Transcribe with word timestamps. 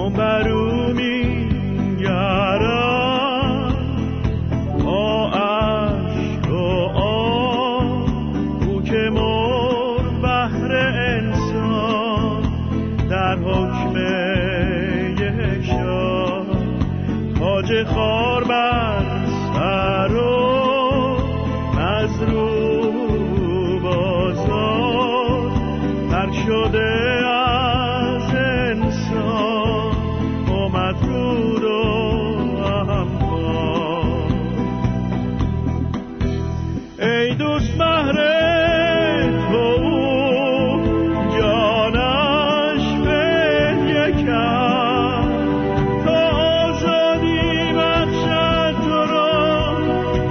من 0.00 0.12
برومی 0.12 1.48
یار 1.98 2.69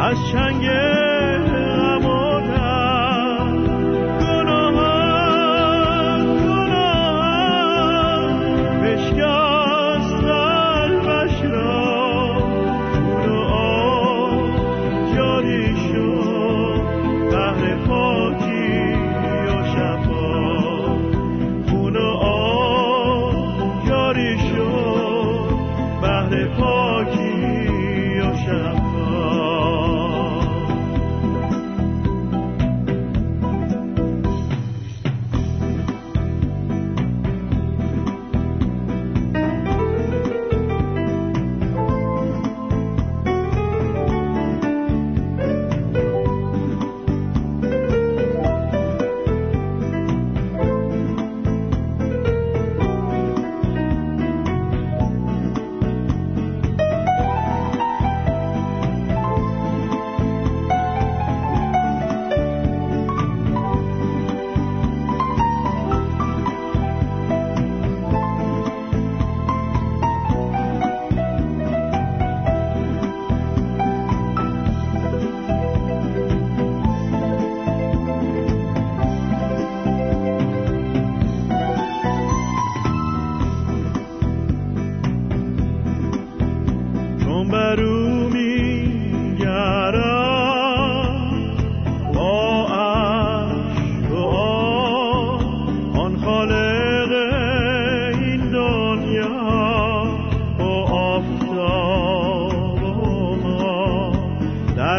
از 0.10 0.18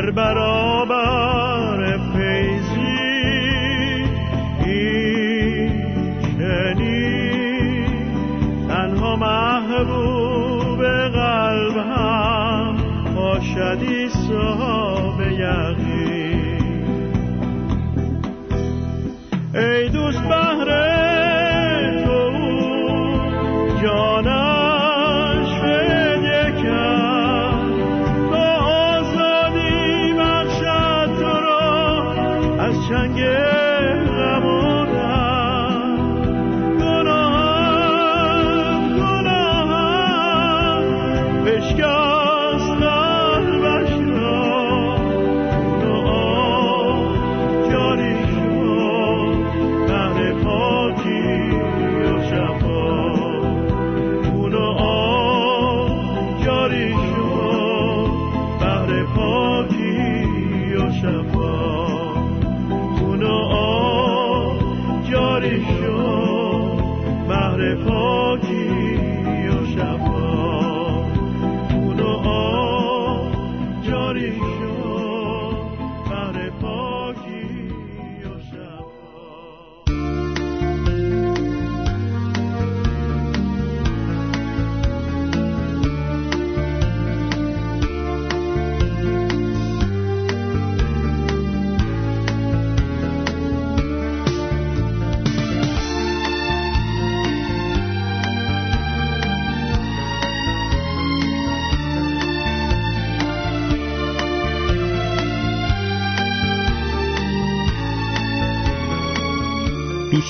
در 0.00 0.10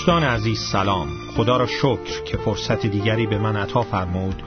دوستان 0.01 0.25
عزیز 0.25 0.61
سلام. 0.61 1.09
خدا 1.37 1.57
را 1.57 1.67
شکر 1.67 2.23
که 2.25 2.37
فرصت 2.37 2.87
دیگری 2.87 3.27
به 3.27 3.39
من 3.39 3.57
عطا 3.57 3.83
فرمود 3.83 4.43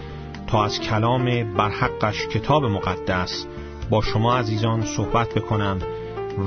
تا 0.47 0.65
از 0.65 0.79
کلام 0.79 1.53
برحقش 1.53 2.27
کتاب 2.27 2.65
مقدس 2.65 3.45
با 3.89 4.01
شما 4.01 4.37
عزیزان 4.37 4.85
صحبت 4.85 5.33
بکنم 5.33 5.79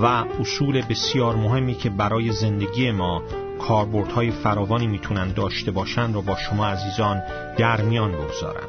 و 0.03 0.06
اصول 0.41 0.82
بسیار 0.82 1.37
مهمی 1.37 1.75
که 1.75 1.91
برای 1.91 2.32
زندگی 2.32 2.91
ما 2.91 3.23
کاربردهای 3.69 4.31
فراوانی 4.31 4.87
می‌تونن 4.87 5.32
داشته 5.32 5.70
باشند 5.70 6.14
رو 6.14 6.23
با 6.23 6.37
شما 6.37 6.67
عزیزان 6.67 7.23
در 7.59 7.81
میان 7.81 8.12
بگذارم. 8.12 8.69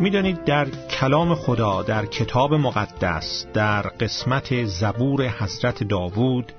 می‌دانید 0.00 0.44
در 0.44 0.68
کلام 1.00 1.34
خدا 1.34 1.82
در 1.82 2.06
کتاب 2.06 2.54
مقدس 2.54 3.46
در 3.54 3.82
قسمت 3.82 4.64
زبور 4.64 5.28
حضرت 5.28 5.84
داوود 5.84 6.52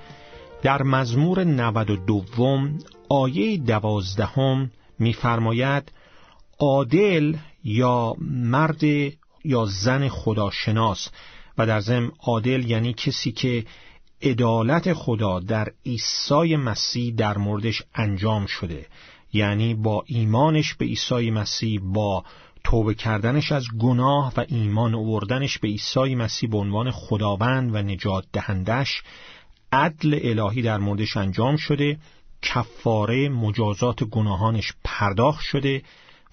در 0.65 0.83
مزمور 0.83 1.43
92 1.43 2.69
آیه 3.09 3.57
دوازدهم 3.57 4.71
میفرماید 4.99 5.91
عادل 6.59 7.35
یا 7.63 8.15
مرد 8.19 8.83
یا 9.43 9.65
زن 9.65 10.07
خداشناس 10.07 11.09
و 11.57 11.65
در 11.65 11.79
ضمن 11.79 12.11
عادل 12.23 12.69
یعنی 12.69 12.93
کسی 12.93 13.31
که 13.31 13.65
عدالت 14.21 14.93
خدا 14.93 15.39
در 15.39 15.71
عیسی 15.85 16.55
مسیح 16.55 17.13
در 17.15 17.37
موردش 17.37 17.83
انجام 17.95 18.45
شده 18.45 18.87
یعنی 19.33 19.73
با 19.73 20.03
ایمانش 20.07 20.73
به 20.73 20.85
عیسی 20.85 21.31
مسیح 21.31 21.79
با 21.83 22.23
توبه 22.63 22.93
کردنش 22.93 23.51
از 23.51 23.65
گناه 23.79 24.33
و 24.37 24.45
ایمان 24.47 24.95
آوردنش 24.95 25.57
به 25.57 25.67
عیسی 25.67 26.15
مسیح 26.15 26.49
به 26.49 26.57
عنوان 26.57 26.91
خداوند 26.91 27.75
و 27.75 27.77
نجات 27.77 28.25
دهندش 28.33 29.03
عدل 29.75 30.19
الهی 30.23 30.61
در 30.61 30.77
موردش 30.77 31.17
انجام 31.17 31.57
شده 31.57 31.97
کفاره 32.41 33.29
مجازات 33.29 34.03
گناهانش 34.03 34.73
پرداخت 34.83 35.41
شده 35.41 35.83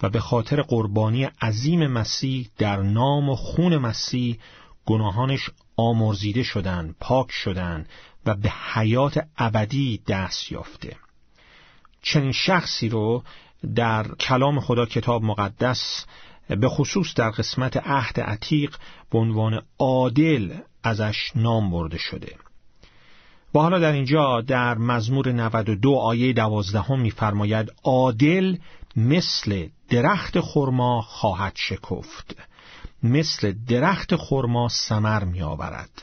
و 0.02 0.08
به 0.08 0.20
خاطر 0.20 0.62
قربانی 0.62 1.24
عظیم 1.24 1.86
مسیح 1.86 2.48
در 2.58 2.76
نام 2.76 3.28
و 3.28 3.36
خون 3.36 3.76
مسیح 3.76 4.38
گناهانش 4.86 5.50
آمرزیده 5.76 6.42
شدن 6.42 6.94
پاک 7.00 7.30
شدن 7.30 7.86
و 8.26 8.34
به 8.34 8.52
حیات 8.72 9.26
ابدی 9.38 10.00
دست 10.08 10.52
یافته. 10.52 10.96
چنین 12.02 12.32
شخصی 12.32 12.88
رو 12.88 13.22
در 13.74 14.14
کلام 14.14 14.60
خدا 14.60 14.86
کتاب 14.86 15.22
مقدس 15.22 16.06
به 16.48 16.68
خصوص 16.68 17.14
در 17.14 17.30
قسمت 17.30 17.76
عهد 17.76 18.20
عتیق 18.20 18.76
به 19.10 19.18
عنوان 19.18 19.62
عادل 19.78 20.54
ازش 20.82 21.32
نام 21.34 21.70
برده 21.70 21.98
شده. 21.98 22.36
و 23.54 23.58
حالا 23.58 23.78
در 23.78 23.92
اینجا 23.92 24.40
در 24.40 24.78
مزمور 24.78 25.32
92 25.32 25.94
آیه 25.94 26.32
12 26.32 26.96
میفرماید 26.96 27.72
عادل 27.84 28.56
مثل 28.96 29.68
درخت 29.88 30.40
خرما 30.40 31.00
خواهد 31.00 31.52
شکفت. 31.56 32.36
مثل 33.02 33.54
درخت 33.68 34.16
خرما 34.16 34.68
سمر 34.68 35.24
می 35.24 35.42
آورد 35.42 36.02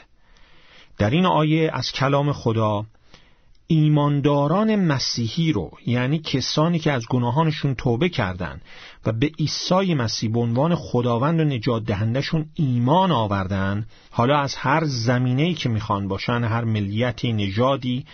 در 0.98 1.10
این 1.10 1.25
آیه 1.25 1.72
از 1.74 1.92
کلام 1.92 2.34
خدا 2.34 2.86
ایمانداران 3.71 4.75
مسیحی 4.75 5.51
رو 5.51 5.71
یعنی 5.86 6.19
کسانی 6.19 6.80
که 6.80 6.92
از 6.92 7.06
گناهانشون 7.10 7.75
توبه 7.75 8.10
کردند 8.10 8.62
و 9.06 9.12
به 9.12 9.31
عیسی 9.39 9.94
مسیح 9.94 10.31
به 10.31 10.39
عنوان 10.39 10.75
خداوند 10.75 11.39
و 11.39 11.44
نجات 11.44 11.83
دهندشون 11.83 12.45
ایمان 12.54 13.12
آوردن 13.12 13.86
حالا 14.12 14.39
از 14.39 14.56
هر 14.56 14.83
زمینه‌ای 14.86 15.54
که 15.54 15.69
می‌خوان 15.69 16.07
باشن 16.07 16.44
هر 16.44 16.63
ملیتی 16.63 17.33
نژادی 17.33 18.06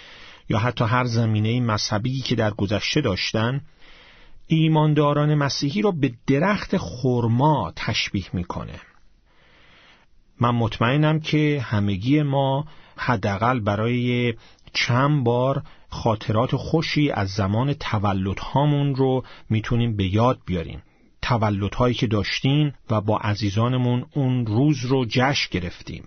یا 0.50 0.58
حتی 0.58 0.84
هر 0.84 1.06
زمینه 1.06 1.62
مذهبی 1.62 2.22
که 2.22 2.36
در 2.36 2.52
گذشته 2.52 3.02
داشتن 3.02 3.62
ایمانداران 4.48 5.36
مسیحی 5.36 5.82
رو 5.82 5.92
به 5.92 6.14
درخت 6.28 6.78
خرما 6.78 7.74
تشبیه 7.76 8.26
می‌کنه. 8.34 8.80
من 10.40 10.52
مطمئنم 10.52 11.20
که 11.20 11.66
همگی 11.66 12.24
ما 12.24 12.66
حداقل 12.98 13.60
برای 13.60 14.34
چند 14.76 15.24
بار 15.24 15.64
خاطرات 15.90 16.56
خوشی 16.56 17.12
از 17.12 17.30
زمان 17.30 17.74
تولد 17.74 18.40
هامون 18.40 18.96
رو 18.96 19.24
می‌تونیم 19.50 19.96
به 19.96 20.14
یاد 20.14 20.40
بیاریم. 20.46 20.82
تولد 21.22 21.76
هایی 21.76 21.96
که 21.96 22.08
داشتیم 22.08 22.74
و 22.90 23.02
با 23.02 23.18
عزیزانمون 23.18 24.06
اون 24.14 24.46
روز 24.46 24.86
رو 24.86 25.06
جشن 25.10 25.50
گرفتیم. 25.52 26.04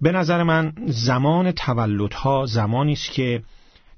به 0.00 0.12
نظر 0.12 0.42
من 0.42 0.72
زمان 0.86 1.52
تولدها 1.52 2.46
زمانی 2.46 2.92
است 2.92 3.10
که 3.10 3.42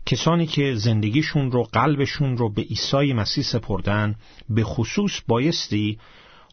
کسانی 0.06 0.46
که 0.46 0.74
زندگیشون 0.74 1.50
رو 1.50 1.62
قلبشون 1.62 2.36
رو 2.36 2.48
به 2.48 2.62
عیسی 2.62 3.12
مسیح 3.12 3.44
سپردن 3.44 4.14
به 4.48 4.64
خصوص 4.64 5.20
بایستی 5.28 5.98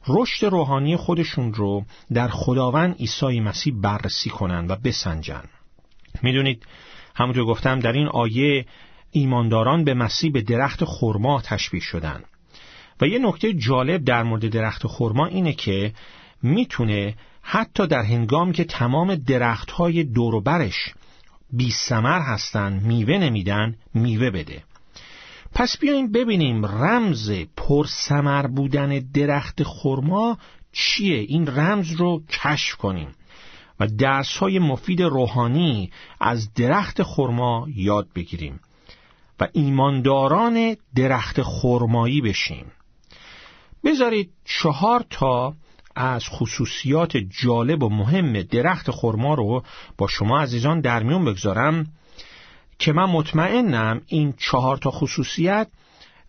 رشد 0.07 0.45
روحانی 0.45 0.95
خودشون 0.95 1.53
رو 1.53 1.85
در 2.13 2.27
خداوند 2.27 2.95
عیسی 2.95 3.39
مسیح 3.39 3.73
بررسی 3.81 4.29
کنند 4.29 4.71
و 4.71 4.75
بسنجن. 4.75 5.43
می‌دونید 6.21 6.65
همونطور 7.15 7.45
گفتم 7.45 7.79
در 7.79 7.91
این 7.91 8.07
آیه 8.07 8.65
ایمانداران 9.11 9.83
به 9.83 9.93
مسیح 9.93 10.31
به 10.31 10.41
درخت 10.41 10.85
خرما 10.85 11.41
تشبیه 11.41 11.81
شدن. 11.81 12.23
و 13.01 13.07
یه 13.07 13.19
نکته 13.19 13.53
جالب 13.53 14.03
در 14.03 14.23
مورد 14.23 14.47
درخت 14.47 14.87
خرما 14.87 15.25
اینه 15.25 15.53
که 15.53 15.93
می‌تونه 16.43 17.15
حتی 17.41 17.87
در 17.87 18.01
هنگامی 18.01 18.53
که 18.53 18.63
تمام 18.63 19.15
درختهای 19.15 20.03
دوروبرش 20.03 20.93
بی 21.53 21.71
سمر 21.71 22.19
هستن 22.19 22.73
میوه 22.73 23.17
نمیدن 23.17 23.75
میوه 23.93 24.29
بده. 24.29 24.63
پس 25.53 25.77
بیایم 25.77 26.11
ببینیم 26.11 26.65
رمز 26.65 27.31
پرسمر 27.57 28.47
بودن 28.47 28.99
درخت 28.99 29.63
خرما 29.63 30.37
چیه؟ 30.71 31.17
این 31.17 31.47
رمز 31.47 31.91
رو 31.91 32.23
کشف 32.29 32.75
کنیم. 32.75 33.07
و 33.79 33.87
درس 33.87 34.37
های 34.37 34.59
مفید 34.59 35.01
روحانی 35.01 35.91
از 36.19 36.53
درخت 36.53 37.03
خرما 37.03 37.67
یاد 37.75 38.07
بگیریم 38.15 38.59
و 39.39 39.47
ایمانداران 39.53 40.75
درخت 40.95 41.41
خرمایی 41.41 42.21
بشیم. 42.21 42.65
بذارید 43.83 44.29
چهار 44.45 45.05
تا 45.09 45.53
از 45.95 46.25
خصوصیات 46.29 47.17
جالب 47.17 47.83
و 47.83 47.89
مهم 47.89 48.41
درخت 48.41 48.91
خرما 48.91 49.33
رو 49.33 49.63
با 49.97 50.07
شما 50.07 50.39
عزیزان 50.41 50.81
در 50.81 51.03
میون 51.03 51.25
بگذارم 51.25 51.87
که 52.79 52.93
من 52.93 53.05
مطمئنم 53.05 54.01
این 54.07 54.33
چهار 54.37 54.77
تا 54.77 54.91
خصوصیت 54.91 55.67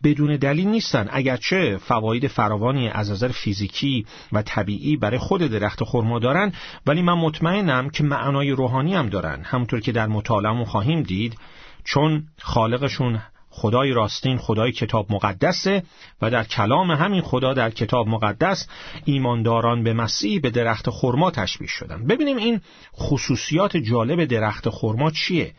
بدون 0.04 0.37
دلیل 0.37 0.68
نیستن. 0.68 1.08
اگرچه 1.11 1.76
فواید 1.76 2.26
فراوانی 2.26 2.88
از 2.88 3.11
نظر 3.11 3.28
فیزیکی 3.28 4.06
و 4.32 4.42
طبیعی 4.42 4.96
برای 4.96 5.18
خود 5.18 5.40
درخت 5.40 5.84
خرما 5.84 6.18
دارن 6.18 6.52
ولی 6.87 7.02
من 7.02 7.14
مطمئنم 7.14 7.90
که 7.90 8.04
معنای 8.04 8.50
روحانی 8.50 8.94
هم 8.94 9.08
دارن. 9.08 9.42
همونطور 9.44 9.80
که 9.80 9.92
در 9.92 10.06
مطالعه 10.06 10.64
خواهیم 10.64 11.02
دید 11.02 11.38
چون 11.84 12.25
خالقشون 12.40 13.20
خدای 13.50 13.92
راستین 13.92 14.38
خدای 14.38 14.73
کتاب 14.73 15.12
مقدسه 15.12 15.82
و 16.23 16.30
در 16.30 16.44
کلام 16.44 16.90
همین 16.90 17.23
خدا 17.23 17.54
در 17.54 17.70
کتاب 17.70 18.08
مقدس 18.08 18.68
ایمانداران 19.04 19.82
به 19.82 19.92
مسیح 19.92 20.40
به 20.40 20.50
درخت 20.50 20.90
خرما 20.90 21.30
تشبیه 21.30 21.68
شدن. 21.68 22.06
ببینیم 22.06 22.37
این 22.37 22.61
خصوصیات 22.96 23.76
جالب 23.76 24.25
درخت 24.25 24.68
خرما 24.68 25.11
چیه 25.11 25.52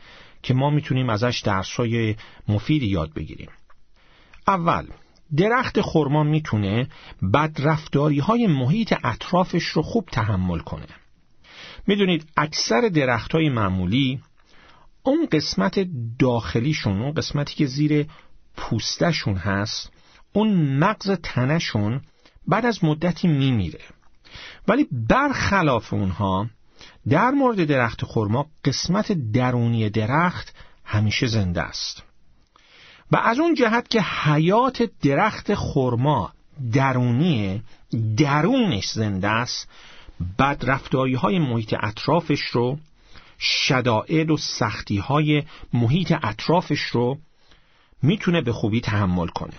که 0.43 0.53
ما 0.53 0.69
می‌تونیم 0.69 1.09
ازش 1.09 1.41
درسای 1.45 2.15
مفیدی 2.47 2.85
یاد 2.87 3.13
بگیریم. 3.13 3.49
اول 4.47 4.87
درخت 5.37 5.81
خرما 5.81 6.23
می‌تونه 6.23 6.87
بدرفتاری 7.33 8.19
های 8.19 8.47
محیط 8.47 8.93
اطرافش 9.03 9.63
رو 9.63 9.81
خوب 9.81 10.05
تحمل 10.11 10.59
کنه. 10.59 10.87
می‌دونید 11.87 12.25
اکثر 12.37 12.81
درخت 12.81 13.31
های 13.31 13.49
معمولی 13.49 14.21
اون 15.03 15.27
قسمت 15.31 15.87
داخلیشون 16.19 17.01
اون 17.01 17.13
قسمتی 17.13 17.55
که 17.55 17.65
زیر 17.65 18.07
پوستشون 18.57 19.35
هست 19.35 19.91
اون 20.33 20.77
مغز 20.77 21.11
تنشون 21.23 22.01
بعد 22.47 22.65
از 22.65 22.83
مدتی 22.83 23.27
میمیره. 23.27 23.79
ولی 24.67 24.87
برخلاف 24.91 25.93
اونها 25.93 26.49
در 27.09 27.31
مورد 27.31 27.65
درخت 27.65 28.05
خرما 28.05 28.47
قسمت 28.65 29.11
درونی 29.11 29.89
درخت 29.89 30.55
همیشه 30.85 31.27
زنده 31.27 31.61
است. 31.61 32.03
و 33.11 33.17
از 33.17 33.39
اون 33.39 33.53
جهت 33.53 33.89
که 33.89 34.01
حیات 34.01 34.89
درخت 35.01 35.55
خرما 35.55 36.31
درونیه 36.73 37.61
درونش 38.17 38.87
زنده 38.87 39.27
است 39.27 39.69
بدرفتاری 40.39 41.13
های 41.13 41.39
محیط 41.39 41.75
اطرافش 41.81 42.41
رو 42.41 42.77
شدائد 43.39 44.31
و 44.31 44.37
سختی 44.37 44.97
های 44.97 45.43
محیط 45.73 46.13
اطرافش 46.23 46.81
رو 46.81 47.17
می‌تونه 48.01 48.41
به 48.41 48.53
خوبی 48.53 48.81
تحمل 48.81 49.27
کنه. 49.27 49.53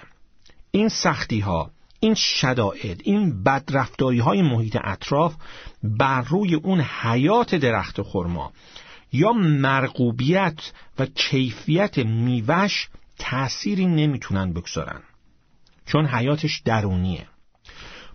این 0.71 0.89
سختی 0.89 1.41
ها 1.41 1.71
این 2.01 2.15
شدائد 2.15 3.01
این 3.05 3.43
بدرفتاری 3.43 4.19
های 4.19 4.43
محیط 4.43 4.77
اطراف 4.85 5.35
بر 5.83 6.21
روی 6.21 6.55
اون 6.55 6.81
حیات 6.81 7.55
درخت 7.55 8.03
خرما 8.03 8.53
یا 9.13 9.33
مرغوبیت 9.33 10.73
و 10.99 11.07
کیفیت 11.07 11.99
میوش 11.99 12.89
تأثیری 13.19 13.87
نمی‌تونن 13.87 14.53
بگذارن. 14.53 15.03
چون 15.87 16.07
حیاتش 16.07 16.63
درونیه. 16.65 17.27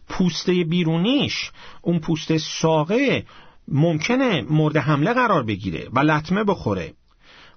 پوسته 0.09 0.63
بیرونیش 0.63 1.51
اون 1.81 1.99
پوسته 1.99 2.37
ساقه 2.37 3.25
ممکنه 3.67 4.41
مورد 4.41 4.77
حمله 4.77 5.13
قرار 5.13 5.43
بگیره 5.43 5.89
و 5.93 5.99
لطمه 5.99 6.43
بخوره. 6.43 6.93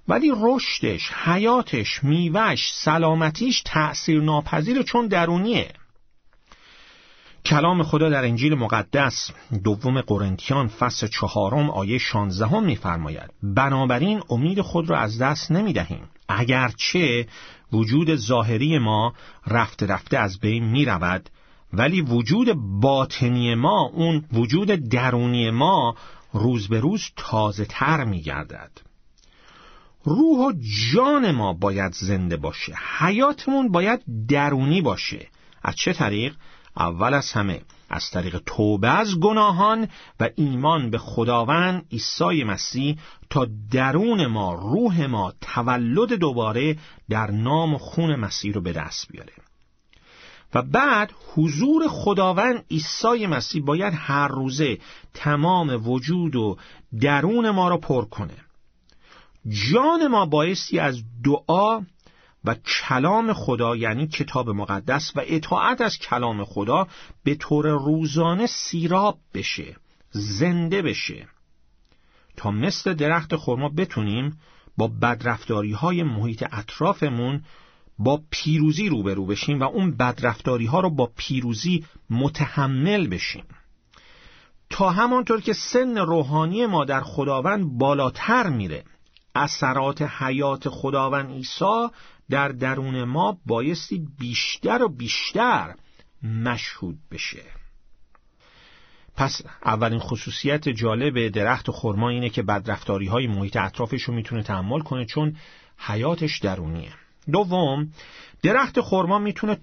ولی 0.07 0.31
رشدش، 0.41 1.11
حیاتش، 1.11 2.03
میوش، 2.03 2.71
سلامتیش 2.73 3.61
تأثیر 3.65 4.21
ناپذیره 4.21 4.83
چون 4.83 5.07
درونیه. 5.07 5.73
کلام 7.45 7.83
خدا 7.83 8.09
در 8.09 8.25
انجیل 8.25 8.55
مقدس 8.55 9.31
دوم 9.63 10.01
قرنتیان 10.01 10.67
فصل 10.67 11.07
چهارم 11.07 11.69
آیه 11.69 11.97
شانزدهم 11.97 12.63
میفرماید 12.63 13.33
بنابراین 13.43 14.21
امید 14.29 14.61
خود 14.61 14.89
را 14.89 14.99
از 14.99 15.21
دست 15.21 15.51
نمی 15.51 15.73
دهیم 15.73 16.09
اگرچه 16.29 17.27
وجود 17.71 18.15
ظاهری 18.15 18.79
ما 18.79 19.13
رفته 19.47 19.85
رفته 19.85 20.17
از 20.17 20.39
بین 20.39 20.63
می 20.63 20.85
رود 20.85 21.29
ولی 21.73 22.01
وجود 22.01 22.53
باطنی 22.81 23.55
ما 23.55 23.81
اون 23.93 24.25
وجود 24.33 24.67
درونی 24.67 25.51
ما 25.51 25.95
روز 26.33 26.67
به 26.67 26.79
روز 26.79 27.11
تازه 27.15 27.65
تر 27.65 28.03
می 28.03 28.21
گردد 28.21 28.71
روح 30.03 30.47
و 30.47 30.53
جان 30.93 31.31
ما 31.31 31.53
باید 31.53 31.93
زنده 31.93 32.37
باشه. 32.37 32.75
حیاتمون 32.97 33.71
باید 33.71 34.01
درونی 34.27 34.81
باشه. 34.81 35.27
از 35.63 35.75
چه 35.75 35.93
طریق؟ 35.93 36.35
اول 36.77 37.13
از 37.13 37.31
همه 37.31 37.61
از 37.89 38.09
طریق 38.11 38.41
توبه 38.45 38.89
از 38.89 39.19
گناهان 39.19 39.87
و 40.19 40.29
ایمان 40.35 40.89
به 40.89 40.97
خداوند 40.97 41.85
عیسی 41.91 42.43
مسیح 42.43 42.99
تا 43.29 43.47
درون 43.71 44.25
ما 44.25 44.53
روح 44.53 45.05
ما 45.05 45.33
تولد 45.41 46.13
دوباره 46.13 46.77
در 47.09 47.31
نام 47.31 47.73
و 47.73 47.77
خون 47.77 48.15
مسیح 48.15 48.53
رو 48.53 48.61
به 48.61 48.73
دست 48.73 49.07
بیاره. 49.11 49.33
و 50.53 50.61
بعد 50.61 51.11
حضور 51.33 51.87
خداوند 51.87 52.65
عیسی 52.71 53.27
مسیح 53.27 53.63
باید 53.63 53.93
هر 53.97 54.27
روزه 54.27 54.77
تمام 55.13 55.87
وجود 55.89 56.35
و 56.35 56.57
درون 57.01 57.49
ما 57.49 57.69
را 57.69 57.77
پر 57.77 58.05
کنه. 58.05 58.37
جان 59.71 60.07
ما 60.07 60.25
بایستی 60.25 60.79
از 60.79 61.03
دعا 61.23 61.81
و 62.45 62.55
کلام 62.55 63.33
خدا 63.33 63.75
یعنی 63.75 64.07
کتاب 64.07 64.49
مقدس 64.49 65.11
و 65.15 65.21
اطاعت 65.25 65.81
از 65.81 65.97
کلام 65.97 66.45
خدا 66.45 66.87
به 67.23 67.35
طور 67.35 67.67
روزانه 67.67 68.47
سیراب 68.47 69.17
بشه 69.33 69.75
زنده 70.11 70.81
بشه. 70.81 71.27
تا 72.37 72.51
مثل 72.51 72.93
درخت 72.93 73.35
خرما 73.35 73.69
بتونیم 73.69 74.39
با 74.77 74.87
بدرفتاری 74.87 75.71
های 75.71 76.03
محیط 76.03 76.43
اطرافمون 76.51 77.43
با 77.99 78.21
پیروزی 78.29 78.89
روبرو 78.89 79.25
بشیم 79.25 79.59
و 79.59 79.63
اون 79.63 79.97
بدرفتاری 79.97 80.65
ها 80.65 80.79
رو 80.79 80.89
با 80.89 81.11
پیروزی 81.17 81.85
متحمل 82.09 83.07
بشیم. 83.07 83.43
تا 84.69 84.89
همانطور 84.89 85.41
که 85.41 85.53
سن 85.53 85.97
روحانی 85.97 86.65
ما 86.65 86.85
در 86.85 87.01
خداوند 87.01 87.77
بالاتر 87.77 88.49
میره 88.49 88.83
اثرات 89.35 90.01
حیات 90.01 90.69
خداوند 90.69 91.31
عیسی 91.31 91.87
در 92.29 92.47
درون 92.47 93.03
ما 93.03 93.37
بایستی 93.45 94.07
بیشتر 94.19 94.83
و 94.83 94.89
بیشتر 94.89 95.75
مشهود 96.23 96.97
بشه. 97.11 97.43
پس 99.15 99.41
اولین 99.65 99.99
خصوصیت 99.99 100.69
جالب 100.69 101.27
درخت 101.27 101.71
خرما 101.71 102.09
اینه 102.09 102.29
که 102.29 102.43
بدرفتاری 102.43 103.07
های 103.07 103.27
محیط 103.27 103.57
اطرافش 103.57 104.03
رو 104.03 104.13
می‌تونه 104.13 104.43
تحمل 104.43 104.79
کنه 104.79 105.05
چون 105.05 105.35
حیاتش 105.77 106.39
درونیه. 106.39 106.93
دوم 107.31 107.91
درخت 108.43 108.81
خرما 108.81 109.19
می‌تونه 109.19 109.57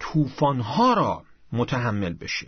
ها 0.63 0.95
را 0.95 1.23
متحمل 1.53 2.13
بشه. 2.13 2.47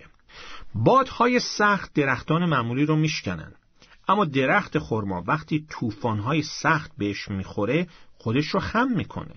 بادهای 0.74 1.40
سخت 1.40 1.92
درختان 1.94 2.44
معمولی 2.44 2.86
رو 2.86 2.96
میشکنن. 2.96 3.52
اما 4.08 4.24
درخت 4.24 4.78
خرما 4.78 5.24
وقتی 5.26 5.66
های 6.04 6.42
سخت 6.42 6.92
بهش 6.98 7.28
می‌خوره 7.28 7.86
خودش 8.18 8.46
رو 8.46 8.60
خم 8.60 8.88
می‌کنه. 8.88 9.34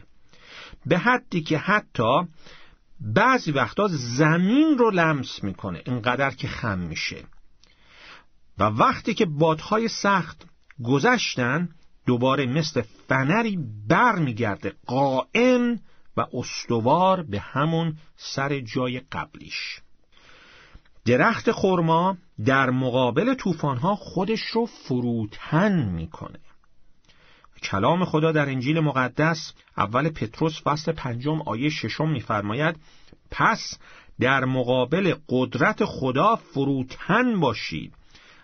به 0.85 0.97
حدی 0.97 1.41
که 1.41 1.57
حتی 1.57 2.27
بعضی 2.99 3.51
وقتا 3.51 3.87
زمین 3.91 4.77
رو 4.77 4.91
لمس 4.91 5.43
می‌کنه 5.43 5.81
اینقدر 5.85 6.31
که 6.31 6.47
خم 6.47 6.79
میشه. 6.79 7.23
و 8.57 8.63
وقتی 8.63 9.13
که 9.13 9.25
بادهای 9.25 9.87
سخت 9.87 10.45
گذشتن 10.83 11.69
دوباره 12.05 12.45
مثل 12.45 12.81
فنری 12.81 13.59
بر 13.87 14.15
میگرده 14.15 14.73
قائم 14.85 15.79
و 16.17 16.25
استوار 16.33 17.23
به 17.23 17.39
همون 17.39 17.97
سر 18.17 18.59
جای 18.59 18.99
قبلیش. 18.99 19.81
درخت 21.05 21.51
خرما 21.51 22.17
در 22.45 22.69
مقابل 22.69 23.33
طوفانها 23.33 23.95
خودش 23.95 24.41
رو 24.41 24.65
فروتن 24.65 25.89
می‌کنه. 25.89 26.39
کلام 27.63 28.05
خدا 28.05 28.31
در 28.31 28.49
انجیل 28.49 28.79
مقدس 28.79 29.53
اول 29.77 30.09
پتروس 30.09 30.61
فصل 30.63 30.91
پنجم 30.91 31.41
آیه 31.41 31.69
ششم 31.69 32.09
میفرماید 32.09 32.75
پس 33.31 33.77
در 34.19 34.45
مقابل 34.45 35.15
قدرت 35.29 35.85
خدا 35.85 36.35
فروتن 36.35 37.39
باشید. 37.39 37.93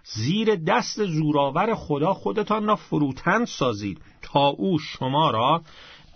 زیر 0.04 0.56
دست 0.56 1.06
زورآور 1.06 1.76
خدا 1.76 2.14
خودتان 2.14 2.68
را 2.68 2.76
فروتن 2.76 3.46
سازید 3.46 4.02
تا 4.22 4.48
او 4.48 4.80
شما 4.80 5.32
را 5.32 5.62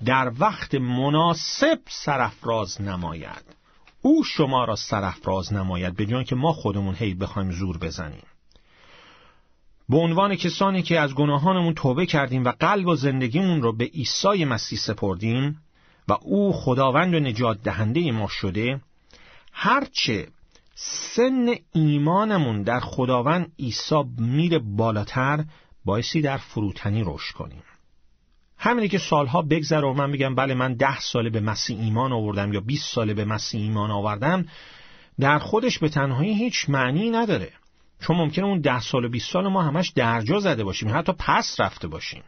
در 0.05 0.31
وقت 0.39 0.75
مناسب 0.75 1.79
سرفراز 1.87 2.81
نماید. 2.81 3.57
او 4.01 4.23
شما 4.23 4.65
را 4.65 4.75
سرفراز 4.75 5.53
نماید 5.53 5.95
به 5.95 6.05
جای 6.05 6.23
که 6.23 6.35
ما 6.35 6.53
خودمون 6.53 6.95
هی 6.95 7.13
بخوایم 7.13 7.51
زور 7.51 7.77
بزنیم. 7.77 8.23
به 9.89 9.97
عنوان 9.97 10.35
کسانی 10.35 10.81
که 10.81 10.99
از 10.99 11.15
گناهانمون 11.15 11.73
توبه 11.73 12.05
کردیم 12.05 12.43
و 12.43 12.51
قلب 12.59 12.87
و 12.87 12.95
زندگیمون 12.95 13.61
رو 13.61 13.73
به 13.73 13.85
عیسی 13.85 14.45
مسیح 14.45 14.79
سپردیم 14.79 15.61
و 16.07 16.13
او 16.21 16.53
خداوند 16.53 17.13
و 17.13 17.19
نجات 17.19 17.61
دهنده 17.63 18.11
ما 18.11 18.27
شده 18.27 18.81
هرچه 19.53 20.27
سن 20.75 21.55
ایمانمون 21.73 22.63
در 22.63 22.79
خداوند 22.79 23.51
عیسی 23.59 24.03
میره 24.17 24.59
بالاتر 24.59 25.45
بایستی 25.85 26.21
در 26.21 26.37
فروتنی 26.37 27.03
رشد 27.05 27.33
کنیم. 27.33 27.63
همینه 28.57 28.87
که 28.87 28.97
سالها 28.97 29.41
بگذره 29.41 29.87
و 29.87 29.93
من 29.93 30.09
میگم 30.09 30.35
بله 30.35 30.53
من 30.53 30.73
ده 30.73 30.99
ساله 30.99 31.29
به 31.29 31.39
مسیح 31.39 31.79
ایمان 31.79 32.13
آوردم 32.13 32.53
یا 32.53 32.59
20 32.59 32.93
ساله 32.93 33.13
به 33.13 33.25
مسیح 33.25 33.61
ایمان 33.61 33.91
آوردم 33.91 34.45
در 35.19 35.39
خودش 35.39 35.79
به 35.79 35.89
تنهایی 35.89 36.33
هیچ 36.33 36.69
معنی 36.69 37.09
نداره. 37.09 37.51
چون 37.99 38.15
ممکنه 38.17 38.45
اون 38.45 38.59
ده 38.59 38.79
سال 38.79 39.05
و 39.05 39.09
20 39.09 39.31
سال 39.31 39.47
ما 39.47 39.63
همش 39.63 39.89
درجا 39.89 40.39
زده 40.39 40.63
باشیم 40.63 40.97
حتی 40.97 41.13
پس 41.19 41.59
رفته 41.59 41.87
باشیم. 41.87 42.23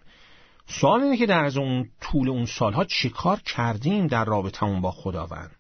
سوال 0.68 1.02
اینه 1.02 1.18
که 1.18 1.26
در 1.26 1.44
از 1.44 1.58
اون 1.58 1.90
طول 2.02 2.30
اون 2.30 2.46
سالها 2.46 2.86
چیکار 2.86 3.40
کردیم 3.40 4.08
در 4.08 4.26
رابطمون 4.26 4.82
با 4.82 4.92
خداوند؟ 4.92 5.52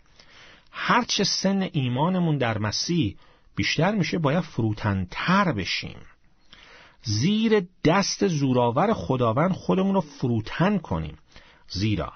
هرچه 0.72 1.24
سن 1.24 1.70
ایمانمون 1.72 2.38
در 2.38 2.58
مسیح 2.58 3.18
بیشتر 3.56 3.92
میشه 3.92 4.18
باید 4.18 4.44
فروتنتر 4.44 5.52
بشیم. 5.52 5.98
زیر 7.04 7.68
دست 7.86 8.28
زوراور 8.28 8.94
خداوند 8.94 9.52
خودمون 9.52 9.96
رو 9.96 10.02
فروتن 10.02 10.78
کنیم. 10.78 11.18
زیرا 11.68 12.14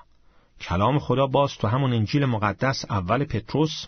کلام 0.61 0.99
خدا 0.99 1.27
باز 1.27 1.57
تو 1.57 1.67
همون 1.67 1.93
انجیل 1.93 2.25
مقدس 2.25 2.85
اول 2.89 3.25
پتروس 3.25 3.85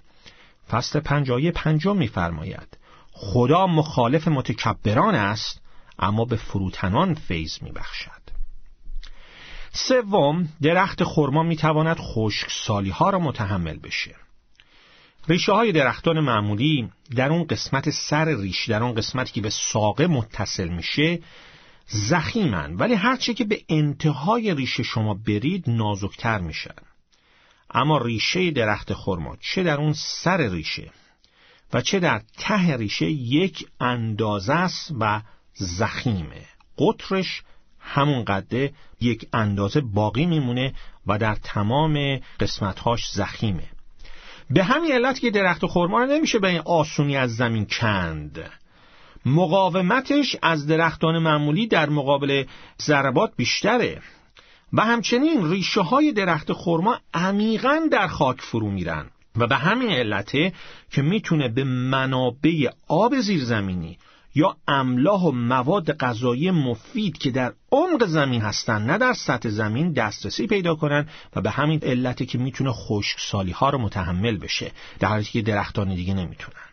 فصل 0.70 1.00
پنج 1.00 1.32
آیه 1.32 1.52
پنجم 1.52 1.98
میفرماید 1.98 2.78
خدا 3.18 3.68
مخالف 3.68 4.28
متکبران 4.28 5.16
است 5.16 5.62
اما 6.00 6.26
به 6.26 6.36
فروتنان 6.36 7.14
فیض 7.14 7.58
میبخشد. 7.62 8.22
سوم 9.74 10.50
درخت 10.62 11.04
خرما 11.04 11.44
می‌تواند 11.44 11.98
خشکسالی 12.00 12.90
ها 12.90 13.10
را 13.10 13.20
متحمل 13.20 13.80
بشه. 13.80 14.16
ریشه 15.28 15.52
های 15.52 15.72
درختان 15.72 16.20
معمولی 16.20 16.90
در 17.16 17.30
اون 17.30 17.44
قسمت 17.44 17.90
سر 17.90 18.26
ریش 18.26 18.70
در 18.70 18.84
اون 18.84 18.94
قسمتی 18.94 19.34
که 19.34 19.42
به 19.42 19.50
ساقه 19.50 20.08
متصل 20.08 20.68
میشه 20.68 21.20
زخیمن 21.88 22.76
ولی 22.76 22.94
هرچه 22.94 23.34
که 23.34 23.46
به 23.46 23.62
انتهای 23.70 24.56
ریشه 24.56 24.84
شما 24.84 25.14
برید 25.14 25.70
نازکتر 25.70 26.40
میشن. 26.40 26.76
اما 27.72 27.98
ریشه 27.98 28.52
درخت 28.52 28.94
خرما 28.94 29.38
چه 29.42 29.64
در 29.64 29.78
اون 29.78 29.94
سر 29.94 30.38
ریشه؟ 30.38 30.92
و 31.74 31.82
چه 31.82 32.00
در 32.00 32.22
ته 32.38 32.78
ریشه 32.78 33.06
یک 33.06 33.68
اندازه 33.80 34.54
است 34.54 34.92
و 35.00 35.22
زخیمه. 35.54 36.46
قطرش 36.78 37.44
همون 37.80 38.26
قده 38.26 38.74
یک 39.02 39.28
اندازه 39.34 39.82
باقی 39.82 40.26
میمونه 40.26 40.74
و 41.08 41.18
در 41.18 41.36
تمام 41.36 42.20
قسمتهاش 42.40 43.12
زخیمه. 43.12 43.70
به 44.50 44.64
همین 44.64 44.92
علت 44.92 45.20
که 45.20 45.32
درخت 45.32 45.66
خرما 45.66 46.00
رو 46.00 46.06
نمیشه 46.06 46.40
به 46.40 46.48
این 46.48 46.62
آسونی 46.66 47.18
از 47.18 47.36
زمین 47.36 47.66
کند. 47.66 48.52
مقاومتش 49.26 50.36
از 50.42 50.68
درختان 50.68 51.20
معمولی 51.20 51.68
در 51.68 51.90
مقابل 51.90 52.44
ضربات 52.82 53.34
بیشتره. 53.38 54.02
و 54.74 54.82
همچنین 54.82 55.52
ریشه 55.52 55.82
های 55.82 56.12
درخت 56.12 56.54
خرما 56.54 57.00
عمیقا 57.14 57.82
در 57.92 58.08
خاک 58.08 58.42
فرو 58.42 58.72
میرن. 58.72 59.12
و 59.38 59.48
به 59.48 59.56
همین 59.56 59.90
علته 59.90 60.54
که 60.92 61.02
می‌تونه 61.02 61.48
به 61.48 61.64
منابع 61.64 62.70
آب 62.88 63.20
زیرزمینی 63.20 63.98
یا 64.36 64.58
املاح 64.68 65.22
و 65.22 65.32
مواد 65.32 65.98
غذایی 65.98 66.52
مفید 66.52 67.18
که 67.18 67.32
در 67.32 67.54
عمق 67.72 68.06
زمین 68.06 68.42
هستن 68.42 68.82
نه 68.82 68.98
در 68.98 69.14
سطح 69.14 69.50
زمین 69.50 69.94
دسترسی 69.94 70.48
پیدا 70.48 70.76
کنن 70.76 71.10
و 71.36 71.42
به 71.42 71.50
همین 71.50 71.80
علته 71.84 72.26
که 72.26 72.38
می‌تونه 72.38 72.72
خشکسالی 72.72 73.52
ها 73.52 73.70
رو 73.70 73.78
متحمل 73.78 74.38
بشه. 74.38 74.72
در 75.00 75.08
حالی 75.08 75.24
که 75.24 75.42
درختان 75.42 75.96
دیگه 75.96 76.14
نمی‌تونن. 76.14 76.66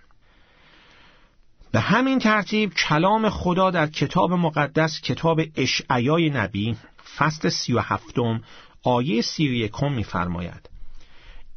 به 1.72 1.80
همین 1.80 2.18
ترتیب 2.18 2.74
کلام 2.74 3.28
خدا 3.28 3.70
در 3.70 3.86
کتاب 3.86 4.32
مقدس 4.32 5.00
کتاب 5.00 5.40
اشعیای 5.56 6.30
نبی 6.30 6.76
فصل 7.16 7.48
سی 7.48 7.72
و 7.72 7.80
هفتم 7.80 8.42
آیه 8.82 9.22
سی 9.22 9.48
و 9.48 9.52
یکم 9.52 9.92
میفرماید. 9.92 10.71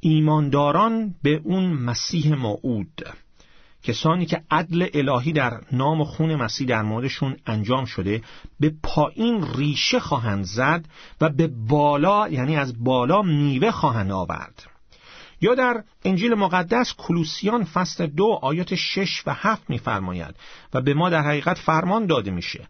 ایمانداران 0.08 1.16
به 1.24 1.42
اون 1.44 1.66
مسیح 1.66 2.36
موعود 2.36 3.02
کسانی 3.84 4.26
که 4.26 4.44
عدل 4.52 4.88
الهی 4.94 5.32
در 5.32 5.62
نام 5.72 6.02
و 6.02 6.04
خون 6.04 6.36
مسیح 6.36 6.68
در 6.68 6.82
موردشون 6.82 7.38
انجام 7.46 7.86
شده 7.86 8.22
به 8.60 8.74
پایین 8.84 9.48
ریشه 9.56 10.00
خواهند 10.00 10.44
زد 10.44 10.86
و 11.22 11.30
به 11.30 11.48
بالا 11.48 12.30
یعنی 12.30 12.58
از 12.58 12.84
بالا 12.84 13.22
میوه 13.22 13.72
خواهند 13.72 14.12
آورد. 14.12 14.64
یا 15.42 15.56
در 15.56 15.84
انجیل 16.06 16.34
مقدس 16.34 16.94
کلوسیان 16.98 17.64
فصل 17.64 18.06
دو 18.06 18.40
آیات 18.42 18.76
شش 18.76 19.24
و 19.26 19.34
هفت 19.34 19.70
میفرماید 19.70 20.36
و 20.74 20.82
به 20.82 20.94
ما 20.94 21.10
در 21.10 21.22
حقیقت 21.22 21.58
فرمان 21.58 22.06
داده 22.06 22.32
میشه. 22.32 22.68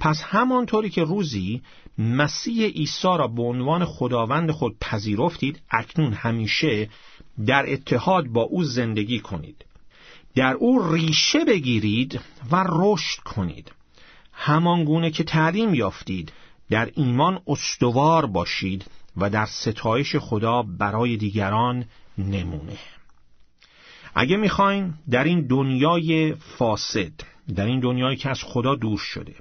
پس 0.00 0.22
همانطوری 0.22 0.90
که 0.90 1.04
روزی 1.04 1.62
مسیح 1.98 2.66
عیسی 2.66 3.08
را 3.08 3.26
به 3.26 3.42
عنوان 3.42 3.84
خداوند 3.84 4.50
خود 4.50 4.76
پذیرفتید 4.80 5.60
اکنون 5.70 6.12
همیشه 6.12 6.88
در 7.46 7.72
اتحاد 7.72 8.26
با 8.26 8.42
او 8.42 8.64
زندگی 8.64 9.20
کنید. 9.20 9.64
در 10.34 10.54
او 10.54 10.92
ریشه 10.92 11.44
بگیرید 11.44 12.20
و 12.50 12.64
رشد 12.68 13.20
کنید. 13.22 13.72
همان 14.32 14.84
گونه 14.84 15.10
که 15.10 15.24
تعلیم 15.24 15.74
یافتید 15.74 16.32
در 16.70 16.90
ایمان 16.94 17.40
استوار 17.46 18.26
باشید 18.26 18.84
و 19.16 19.30
در 19.30 19.46
ستایش 19.46 20.16
خدا 20.16 20.62
برای 20.62 21.16
دیگران 21.16 21.84
نمونه. 22.18 22.78
اگه 24.14 24.36
می‌خواین 24.36 24.94
در 25.10 25.24
این 25.24 25.46
دنیای 25.46 26.34
فاسد 26.34 27.12
در 27.54 27.66
این 27.66 27.80
دنیایی 27.80 28.16
که 28.16 28.30
از 28.30 28.42
خدا 28.44 28.74
دور 28.74 28.98
شده 28.98 29.34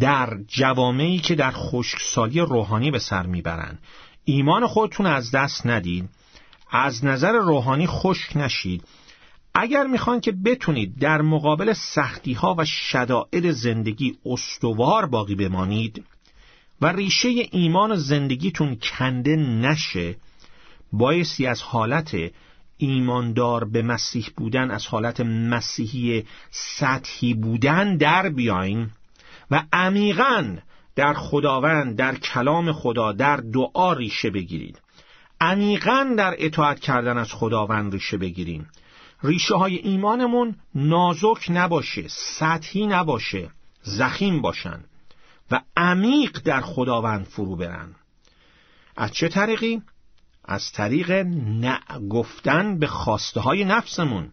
در 0.00 0.38
جوامعی 0.48 1.18
که 1.18 1.34
در 1.34 1.50
خشکسالی 1.50 2.40
روحانی 2.40 2.90
به 2.90 2.98
سر 2.98 3.26
می‌برند. 3.26 3.78
ایمان 4.24 4.66
خودتون 4.66 5.06
از 5.06 5.30
دست 5.30 5.66
ندید. 5.66 6.08
از 6.70 7.04
نظر 7.04 7.32
روحانی 7.32 7.86
خشک 7.86 8.36
نشید. 8.36 8.84
اگر 9.54 9.86
می‌خوان 9.86 10.20
که 10.20 10.32
بتونید 10.32 10.98
در 10.98 11.22
مقابل 11.22 11.72
سختی 11.72 12.32
ها 12.32 12.54
و 12.58 12.64
شدائد 12.64 13.50
زندگی 13.50 14.18
استوار 14.26 15.06
باقی 15.06 15.34
بمانید 15.34 16.04
و 16.80 16.86
ریشه 16.86 17.28
ایمان 17.50 17.92
و 17.92 17.96
زندگیتون 17.96 18.76
کنده 18.76 19.36
نشه 19.36 20.16
بایستی 20.92 21.46
از 21.46 21.62
حالت 21.62 22.16
ایماندار 22.76 23.64
به 23.64 23.82
مسیح 23.82 24.28
بودن 24.36 24.70
از 24.70 24.86
حالت 24.86 25.20
مسیحی 25.20 26.24
سطحی 26.50 27.34
بودن 27.34 27.96
در 27.96 28.28
بیاین. 28.28 28.90
و 29.50 29.62
عمیقا 29.72 30.56
در 30.96 31.14
خداوند 31.14 31.96
در 31.96 32.14
کلام 32.14 32.72
خدا 32.72 33.12
در 33.12 33.36
دعا 33.36 33.92
ریشه 33.92 34.30
بگیرید. 34.30 34.80
عمیقا 35.40 36.14
در 36.18 36.34
اطاعت 36.38 36.80
کردن 36.80 37.18
از 37.18 37.32
خداوند 37.32 37.92
ریشه 37.92 38.16
بگیریم. 38.16 38.68
ریشه 39.22 39.54
های 39.54 39.76
ایمانمون 39.76 40.56
نازک 40.74 41.46
نباشه 41.48 42.04
سطحی 42.08 42.86
نباشه 42.86 43.50
زخیم 43.82 44.42
باشن 44.42 44.84
و 45.50 45.60
عمیق 45.76 46.40
در 46.44 46.60
خداوند 46.60 47.24
فرو 47.24 47.56
برن. 47.56 47.94
از 48.96 49.12
چه 49.12 49.28
طریقی؟ 49.28 49.82
از 50.44 50.72
طریق 50.72 51.10
نه 51.60 51.80
گفتن 52.10 52.78
به 52.78 52.86
خواسته 52.86 53.40
های 53.40 53.64
نفسمون. 53.64 54.32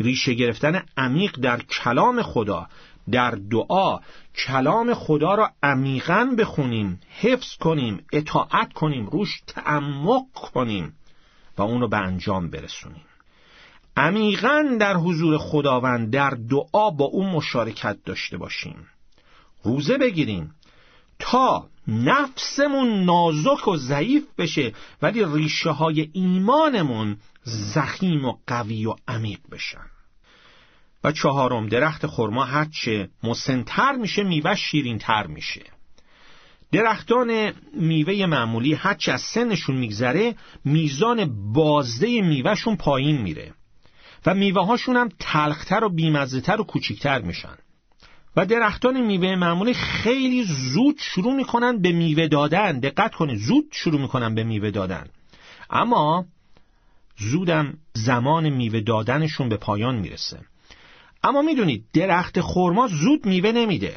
ریشه 0.00 0.34
گرفتن 0.34 0.82
عمیق 0.96 1.36
در 1.36 1.62
کلام 1.62 2.22
خدا 2.22 2.66
در 3.10 3.30
دعا 3.30 3.98
کلام 4.46 4.94
خدا 4.94 5.34
را 5.34 5.50
عمیقا 5.62 6.34
بخونیم 6.38 7.00
حفظ 7.20 7.56
کنیم 7.56 8.04
اطاعت 8.12 8.72
کنیم 8.72 9.06
روش 9.06 9.42
تعمق 9.46 10.24
کنیم 10.52 10.94
و 11.58 11.62
اون 11.62 11.80
رو 11.80 11.88
به 11.88 11.96
انجام 11.96 12.50
برسونیم. 12.50 13.04
عمیقا 13.96 14.76
در 14.80 14.94
حضور 14.96 15.38
خداوند 15.38 16.10
در 16.10 16.30
دعا 16.30 16.90
با 16.90 17.04
او 17.04 17.26
مشارکت 17.26 17.96
داشته 18.04 18.36
باشیم. 18.36 18.88
روزه 19.64 19.98
بگیریم 19.98 20.54
تا 21.18 21.66
نفسمون 21.88 23.04
نازک 23.04 23.68
و 23.68 23.76
ضعیف 23.76 24.24
بشه 24.38 24.72
ولی 25.02 25.24
ریشه 25.24 25.70
های 25.70 26.10
ایمانمون 26.12 27.16
زخیم 27.44 28.24
و 28.24 28.36
قوی 28.46 28.86
و 28.86 28.94
عمیق 29.08 29.40
بشن. 29.50 29.93
و 31.04 31.12
چهارم 31.12 31.66
درخت 31.66 32.06
خرما 32.06 32.44
هرچه 32.44 33.08
مسنتر 33.22 33.92
میشه 33.92 34.22
میوه 34.22 34.54
شیرینتر 34.54 35.26
میشه. 35.26 35.62
درختان 36.72 37.52
میوه 37.74 38.26
معمولی 38.26 38.74
هرچه 38.74 39.12
از 39.12 39.20
سنشون 39.20 39.76
میگذره 39.76 40.34
میزان 40.64 41.52
بازده 41.52 42.20
میوهشون 42.22 42.76
پایین 42.76 43.22
میره 43.22 43.54
و 44.26 44.34
میوه 44.34 44.66
هاشون 44.66 44.96
هم 44.96 45.08
تلختر 45.18 45.84
و 45.84 45.88
بیمزهتر 45.88 46.60
و 46.60 46.64
کوچیکتر 46.64 47.22
میشن. 47.22 47.56
و 48.36 48.46
درختان 48.46 49.00
میوه 49.00 49.36
معمولی 49.36 49.74
خیلی 49.74 50.44
زود 50.44 50.96
شروع 50.98 51.34
می‌کنن 51.34 51.78
به 51.78 51.92
میوه 51.92 52.28
دادن. 52.28 52.78
دقت 52.78 53.14
کنید 53.14 53.38
زود 53.38 53.64
شروع 53.72 54.00
می‌کنن 54.00 54.34
به 54.34 54.44
میوه 54.44 54.70
دادن. 54.70 55.06
اما 55.70 56.26
زودم 57.18 57.74
زمان 57.92 58.48
میوه 58.48 58.80
دادنشون 58.80 59.48
به 59.48 59.56
پایان 59.56 59.94
می‌رسه. 59.94 60.40
اما 61.24 61.42
می‌دونید 61.42 61.84
درخت 61.92 62.40
خرما 62.40 62.86
زود 62.86 63.26
میوه 63.26 63.52
نمیده. 63.52 63.96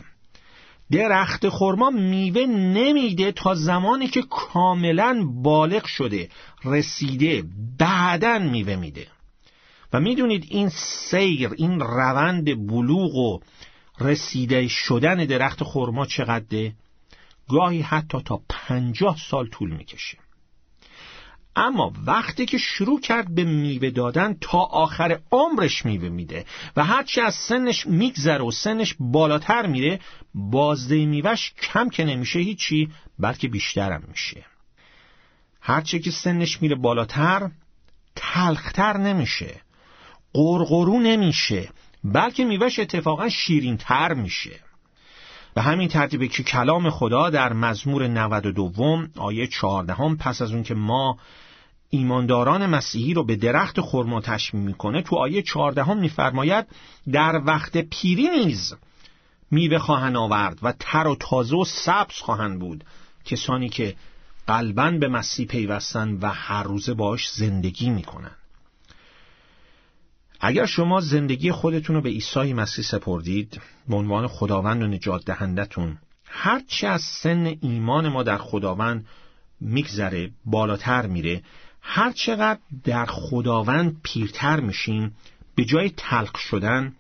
درخت 0.92 1.50
خرما 1.50 1.90
میوه 1.90 2.46
نمیده 2.46 3.32
تا 3.32 3.56
زمانی 3.56 4.08
که 4.08 4.22
کاملا 4.22 5.24
بالغ 5.44 5.86
شده 5.86 6.30
رسیده 6.66 7.44
بعدا 7.80 8.40
میوه 8.40 8.76
میده. 8.76 9.08
و 9.94 10.00
می‌دونید 10.00 10.46
این 10.50 10.70
سیر 11.10 11.50
این 11.58 11.80
روند 11.80 12.68
بلوغ 12.68 13.16
و 13.16 13.40
رسیده 14.00 14.68
شدن 14.68 15.26
درخت 15.26 15.64
خرما 15.64 16.06
چقدره؟ 16.06 16.74
گاهی 17.50 17.82
حتی 17.82 18.18
تا 18.26 18.42
پنجاه 18.50 19.18
سال 19.30 19.48
طول 19.50 19.72
می‌کشه. 19.72 20.18
اما 21.58 21.94
وقتی 22.06 22.46
که 22.46 22.58
شروع 22.58 23.00
کرد 23.00 23.36
به 23.36 23.44
میوه 23.44 23.90
دادن 23.90 24.38
تا 24.42 24.60
آخر 24.60 25.20
عمرش 25.32 25.86
میوه 25.86 26.10
میده 26.10 26.46
و 26.76 26.84
هرچی 26.84 27.22
از 27.22 27.36
سنش 27.36 27.88
میگذره 27.88 28.44
و 28.44 28.52
سنش 28.52 28.96
بالاتر 29.00 29.66
میره 29.66 30.00
بازده 30.34 31.06
میوهش 31.06 31.54
کم 31.62 31.90
که 31.90 32.04
نمیشه 32.04 32.40
هیچی 32.40 32.90
بلکه 33.20 33.48
بیشترم 33.48 34.04
میشه. 34.08 34.46
هرچی 35.62 36.00
که 36.00 36.12
سنش 36.12 36.62
میره 36.62 36.76
بالاتر 36.76 37.52
تلختر 38.16 38.98
نمیشه 38.98 39.62
قرقرو 40.34 41.00
نمیشه 41.00 41.70
بلکه 42.04 42.46
میوهش 42.46 42.80
اتفاقا 42.80 43.30
شیرینتر 43.30 44.14
میشه. 44.14 44.60
به 45.54 45.62
همین 45.62 45.88
ترتیبه 45.88 46.28
که 46.28 46.44
کلام 46.44 46.90
خدا 46.90 47.30
در 47.30 47.54
مزمور 47.54 48.08
92 48.08 49.08
آیه 49.16 49.48
14 49.48 50.16
پس 50.16 50.42
از 50.42 50.52
اون 50.52 50.64
که 50.64 50.74
ما 50.74 51.18
ایمانداران 51.90 52.66
مسیحی 52.66 53.14
رو 53.14 53.24
به 53.24 53.36
درخت 53.36 53.82
خرما 53.82 54.22
تشبیه 54.22 54.62
می‌کنه. 54.62 55.02
تو 55.02 55.16
آیه 55.16 55.42
14 55.42 55.94
میفرماید 55.94 56.66
در 57.12 57.42
وقت 57.46 57.78
پیری 57.78 58.30
نیز 58.30 58.76
میوه 59.52 59.78
خواهند 59.78 60.18
آورد 60.18 60.60
و 60.62 60.74
تر 60.80 61.08
و 61.08 61.16
تازه 61.16 61.56
و 61.56 61.66
سبز 61.66 62.16
خواهند 62.16 62.60
بود. 62.60 62.84
کسانی 63.26 63.70
که 63.70 63.96
قلبا 64.48 64.92
به 64.92 65.08
مسیح 65.08 65.48
پیوستن 65.48 66.18
و 66.22 66.30
هر 66.30 66.64
روزه 66.64 66.94
باش 66.94 67.30
زندگی 67.30 67.90
می‌کنن 67.90 68.32
اگر 70.40 70.66
شما 70.66 71.02
زندگی 71.02 71.52
خودتون 71.52 71.96
رو 71.96 72.02
به 72.02 72.10
عیسی 72.10 72.54
مسیح 72.54 72.86
سپردید 72.86 73.62
به 73.90 73.96
عنوان 73.96 74.28
خداوند 74.28 74.84
و 74.84 74.88
نجات 74.88 75.26
دهندتون 75.26 75.98
هرچی 76.26 76.88
از 76.88 77.02
سن 77.02 77.58
ایمان 77.62 78.10
ما 78.10 78.24
در 78.24 78.38
خداوند 78.38 79.06
میگذره 79.62 80.32
بالاتر 80.46 81.06
میره 81.06 81.42
هر 81.90 82.12
چقدر 82.12 82.60
در 82.84 83.06
خداوند 83.06 84.00
پیرتر 84.04 84.60
میشیم 84.60 85.16
به 85.56 85.66
جای 85.66 85.90
تلق 85.98 86.38
شدن 86.38 86.94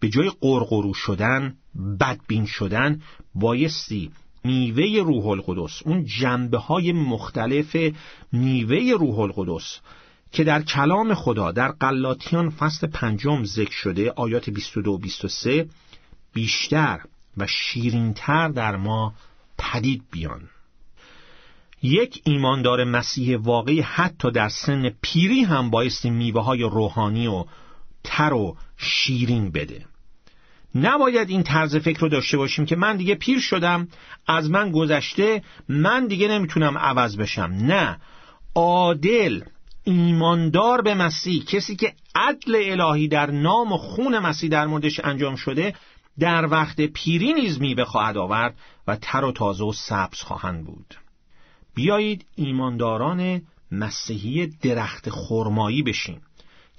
به 0.00 0.08
جای 0.08 0.32
قرقرو 0.40 0.94
شدن 0.94 1.54
بدبین 2.00 2.46
شدن 2.46 3.00
بایستی 3.34 4.10
میوه 4.44 5.02
روح 5.04 5.26
القدس 5.26 5.82
اون 5.84 6.04
جنبه 6.04 6.58
های 6.58 6.92
مختلف 6.92 7.76
میوه 8.32 8.96
روح 8.98 9.18
القدس 9.18 9.80
که 10.32 10.44
در 10.44 10.62
کلام 10.62 11.14
خدا 11.14 11.52
در 11.52 11.68
قلاتیان 11.68 12.50
فصل 12.50 12.86
پنجم 12.86 13.44
ذکر 13.44 13.72
شده 13.72 14.10
آیات 14.10 14.50
22 14.50 14.92
و 14.92 14.98
23 14.98 15.68
بیشتر 16.32 17.00
و 17.36 17.46
شیرینتر 17.46 18.48
در 18.48 18.76
ما 18.76 19.14
پدید 19.58 20.02
بیان. 20.10 20.48
یک 21.82 22.22
ایماندار 22.24 22.84
مسیح 22.84 23.38
واقعی 23.38 23.80
حتی 23.80 24.30
در 24.30 24.48
سن 24.48 24.90
پیری 25.02 25.42
هم 25.42 25.70
بایستی 25.70 26.10
میوه 26.10 26.42
های 26.42 26.62
روحانی 26.62 27.26
و 27.26 27.44
تر 28.04 28.32
و 28.32 28.56
شیرین 28.76 29.50
بده. 29.50 29.86
نباید 30.74 31.30
این 31.30 31.42
طرز 31.42 31.76
فکر 31.76 32.00
رو 32.00 32.08
داشته 32.08 32.36
باشیم 32.36 32.66
که 32.66 32.76
من 32.76 32.96
دیگه 32.96 33.14
پیر 33.14 33.40
شدم 33.40 33.88
از 34.26 34.50
من 34.50 34.70
گذشته 34.70 35.42
من 35.68 36.06
دیگه 36.06 36.28
نمی‌تونم 36.28 36.78
عوض 36.78 37.16
بشم. 37.16 37.52
نه. 37.60 37.98
عادل 38.54 39.40
ایماندار 39.84 40.82
به 40.82 40.94
مسیح 40.94 41.44
کسی 41.44 41.76
که 41.76 41.94
عدل 42.14 42.80
الهی 42.80 43.08
در 43.08 43.30
نام 43.30 43.72
و 43.72 43.76
خون 43.76 44.18
مسیح 44.18 44.50
در 44.50 44.66
موردش 44.66 45.00
انجام 45.04 45.36
شده 45.36 45.74
در 46.18 46.46
وقت 46.46 46.80
پیری 46.80 47.32
نیز 47.32 47.60
میوه 47.60 47.84
خواهد 47.84 48.16
آورد 48.16 48.54
و 48.86 48.96
تر 48.96 49.24
و 49.24 49.32
تازه 49.32 49.64
و 49.64 49.72
سبز 49.72 50.20
خواهند 50.20 50.64
بود. 50.64 51.01
بیایید 51.74 52.26
ایمانداران 52.34 53.42
مسیحی 53.70 54.46
درخت 54.46 55.10
خرمایی 55.10 55.82
بشیم 55.82 56.20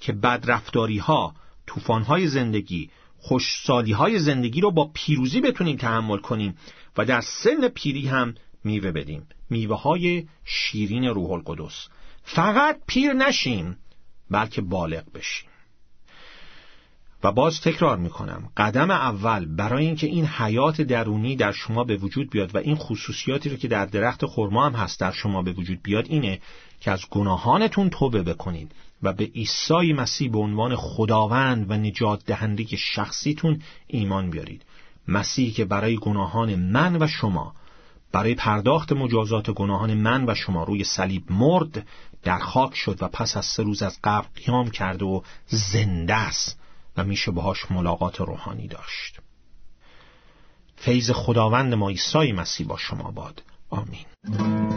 که 0.00 0.12
بدرفتاری 0.12 0.98
ها 0.98 1.34
طوفان 1.66 2.02
های 2.02 2.26
زندگی 2.26 2.90
خوشسالی 3.18 3.92
های 3.92 4.18
زندگی 4.18 4.60
رو 4.60 4.70
با 4.70 4.90
پیروزی 4.94 5.40
بتونیم 5.40 5.76
تحمل 5.76 6.18
کنیم 6.18 6.56
و 6.96 7.04
در 7.04 7.20
سن 7.20 7.68
پیری 7.68 8.08
هم 8.08 8.34
میوه 8.64 8.90
بدیم. 8.92 9.26
میوه 9.50 9.80
های 9.80 10.26
شیرین 10.44 11.04
روح 11.04 11.30
القدس. 11.30 11.88
فقط 12.22 12.80
پیر 12.86 13.12
نشیم 13.12 13.78
بلکه 14.30 14.60
بالغ 14.62 15.12
بشیم. 15.14 15.48
و 17.24 17.32
باز 17.32 17.60
تکرار 17.60 17.98
می‌کنم. 17.98 18.48
قدم 18.56 18.90
اول 18.90 19.46
برای 19.46 19.86
اینکه 19.86 20.06
این 20.06 20.26
حیات 20.26 20.80
درونی 20.80 21.36
در 21.36 21.52
شما 21.52 21.84
به 21.84 21.96
وجود 21.96 22.30
بیاد 22.30 22.54
و 22.54 22.58
این 22.58 22.76
خصوصیاتی 22.76 23.48
رو 23.48 23.56
که 23.56 23.68
در 23.68 23.86
درخت 23.86 24.26
خرما 24.26 24.66
هم 24.66 24.72
هست 24.72 25.00
در 25.00 25.12
شما 25.12 25.42
به 25.42 25.52
وجود 25.52 25.82
بیاد 25.82 26.06
اینه 26.08 26.40
که 26.80 26.90
از 26.90 27.00
گناهانتون 27.10 27.90
توبه 27.90 28.22
بکنید 28.22 28.72
و 29.02 29.12
به 29.12 29.24
عیسی 29.24 29.92
مسیح 29.92 30.30
به 30.30 30.38
عنوان 30.38 30.76
خداوند 30.76 31.70
و 31.70 31.74
نجات 31.74 32.24
دهنده 32.26 32.64
شخصیتون 32.76 33.62
ایمان 33.86 34.30
بیارید. 34.30 34.62
مسیحی 35.08 35.50
که 35.50 35.64
برای 35.64 35.96
گناهان 35.96 36.54
من 36.54 37.02
و 37.02 37.06
شما 37.06 37.54
برای 38.12 38.34
پرداخت 38.34 38.92
مجازات 38.92 39.50
گناهان 39.50 39.94
من 39.94 40.30
و 40.30 40.34
شما 40.34 40.64
روی 40.64 40.84
صلیب 40.84 41.32
مرد 41.32 41.86
در 42.22 42.38
خاک 42.38 42.74
شد 42.74 43.02
و 43.02 43.08
پس 43.08 43.36
از 43.36 43.44
سه 43.46 43.62
روز 43.62 43.82
از 43.82 43.98
قبر 44.04 44.26
قیام 44.34 44.70
کرد 44.70 45.02
و 45.02 45.22
زنده 45.46 46.14
است. 46.14 46.63
و 46.96 47.04
میشه 47.04 47.30
باهاش 47.30 47.70
ملاقات 47.70 48.20
روحانی 48.20 48.68
داشت. 48.68 49.20
فیض 50.76 51.10
خداوند 51.10 51.74
ما 51.74 51.88
عیسی 51.88 52.32
مسیح 52.32 52.66
با 52.66 52.76
شما 52.76 53.10
باد. 53.10 53.42
آمین. 53.70 54.73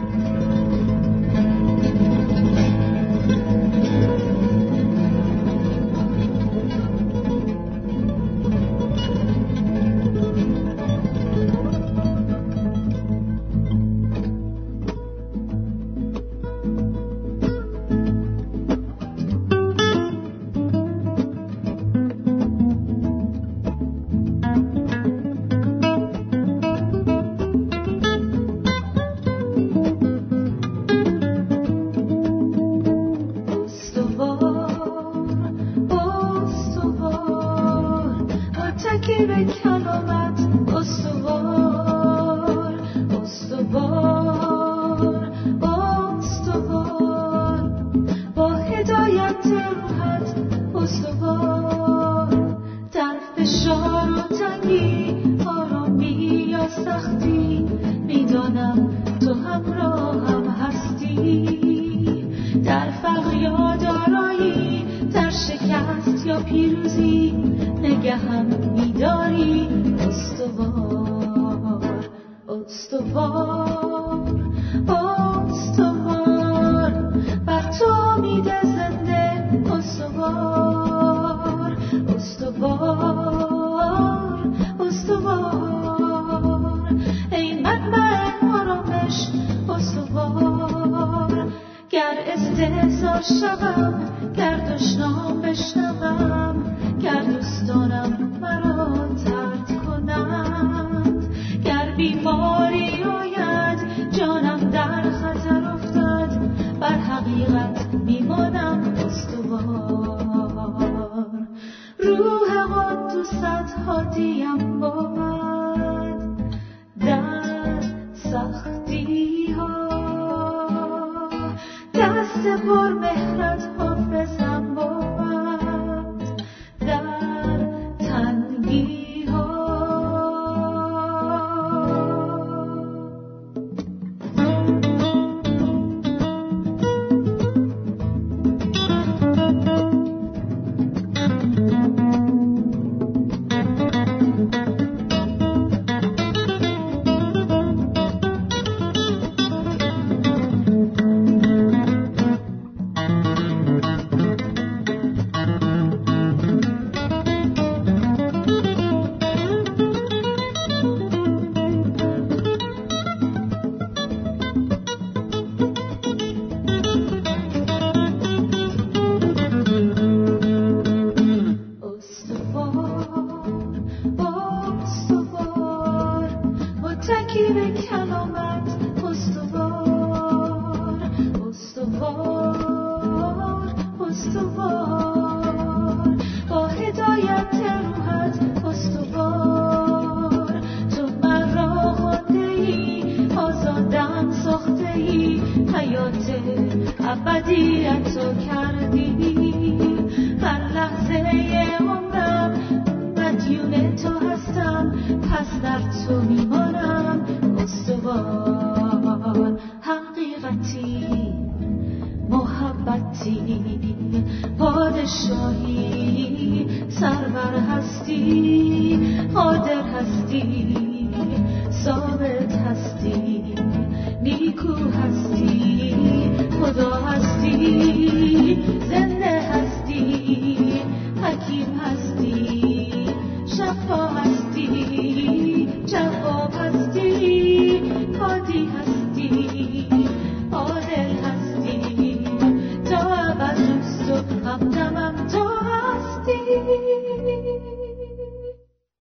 pasar 205.38 205.80
co 206.06 206.22
mi 206.22 206.67